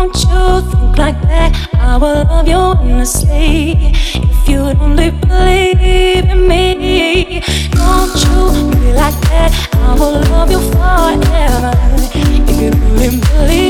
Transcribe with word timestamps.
Don't 0.00 0.16
you 0.16 0.62
think 0.70 0.96
like 0.96 1.20
that? 1.28 1.52
I 1.74 1.98
will 1.98 2.24
love 2.24 2.48
you 2.48 2.72
endlessly 2.88 3.92
if 4.14 4.48
you'd 4.48 4.78
only 4.80 5.10
believe 5.10 5.78
in 5.78 6.48
me. 6.48 7.42
Don't 7.72 8.16
you 8.24 8.70
be 8.80 8.94
like 8.94 9.20
that? 9.28 9.52
I 9.74 9.92
will 9.98 10.22
love 10.32 10.50
you 10.50 10.60
forever 10.72 11.72
if 12.00 12.48
you 12.48 12.70
only 12.72 13.20
believe. 13.20 13.69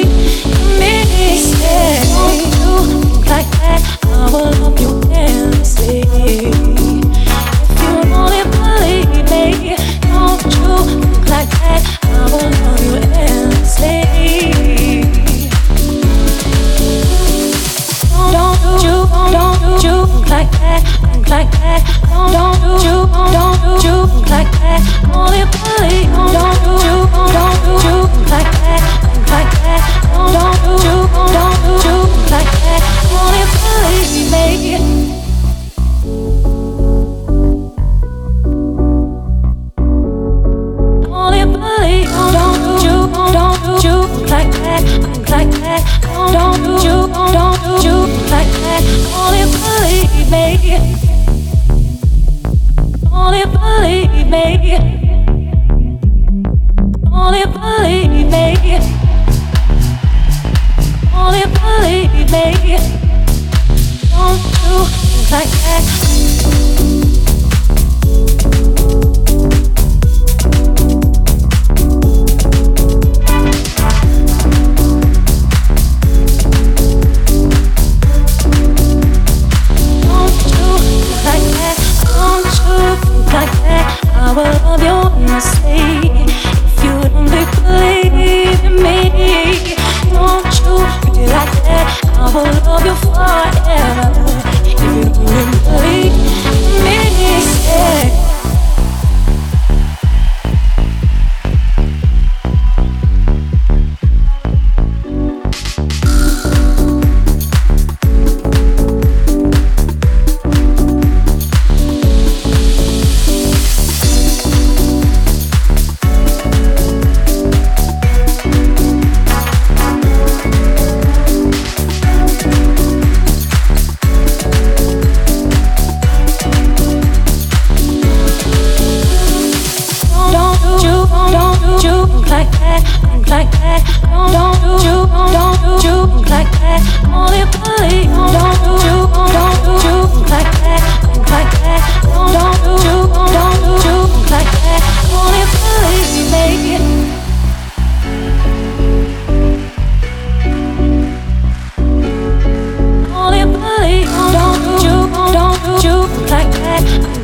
Only 53.33 53.45
believe 53.45 54.27
me. 54.27 54.75
Only 57.13 57.45
believe 57.45 58.27
me. 58.29 58.79
Only 61.15 61.45
believe 61.55 62.33
me. 62.33 62.47
Don't 64.11 64.43
do 64.43 64.75
like 65.31 65.49
that. 65.63 66.20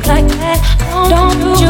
like 0.07 0.27
that. 0.39 0.59
Don't, 1.09 1.37
don't 1.39 1.59
do 1.59 1.66